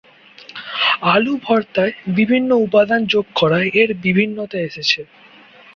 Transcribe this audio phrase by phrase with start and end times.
[1.11, 5.01] আলু ভর্তায় বিভিন্ন উপাদান যোগ করায় এর বিভিন্নতা এসেছে।